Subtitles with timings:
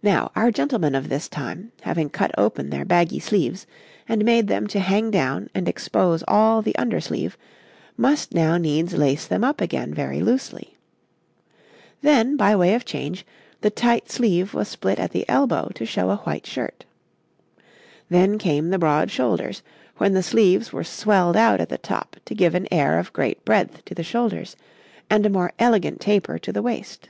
[0.00, 3.66] Now, our gentlemen of this time, having cut open their baggy sleeves,
[4.08, 7.36] and made them to hang down and expose all the under sleeve,
[7.96, 10.76] must now needs lace them up again very loosely.
[12.00, 13.26] Then, by way of change,
[13.60, 16.84] the tight sleeve was split at the elbow to show a white shirt.
[18.08, 19.64] Then came the broad shoulders,
[19.96, 23.44] when the sleeves were swelled out at the top to give an air of great
[23.44, 24.54] breadth to the shoulders
[25.10, 27.08] and a more elegant taper to the waist.